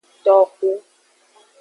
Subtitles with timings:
[0.25, 0.71] Toxu.